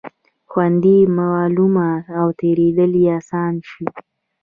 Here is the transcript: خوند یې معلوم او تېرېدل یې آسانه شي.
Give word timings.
خوند 0.49 0.83
یې 0.93 0.99
معلوم 1.19 1.73
او 2.19 2.27
تېرېدل 2.39 2.91
یې 3.03 3.09
آسانه 3.19 3.61
شي. 3.69 3.85